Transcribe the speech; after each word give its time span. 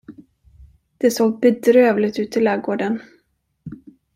Det 0.97 1.11
såg 1.11 1.39
bedrövligt 1.39 2.19
ut 2.19 2.37
i 2.37 2.39
lagården. 2.39 2.99